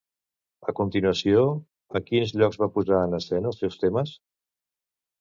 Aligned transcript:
A 0.71 0.73
continuació, 0.79 1.43
en 2.01 2.07
quins 2.09 2.35
llocs 2.43 2.59
va 2.65 2.71
posar 2.81 3.05
en 3.11 3.17
escena 3.23 3.55
els 3.55 3.65
seus 3.65 3.81
temes? 3.87 4.19